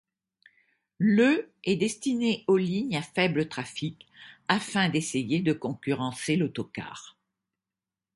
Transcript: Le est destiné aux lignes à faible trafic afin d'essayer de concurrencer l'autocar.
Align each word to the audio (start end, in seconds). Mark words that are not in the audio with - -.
Le 0.97 1.51
est 1.63 1.75
destiné 1.75 2.43
aux 2.47 2.57
lignes 2.57 2.97
à 2.97 3.03
faible 3.03 3.47
trafic 3.47 4.07
afin 4.47 4.89
d'essayer 4.89 5.41
de 5.41 5.53
concurrencer 5.53 6.37
l'autocar. 6.37 7.19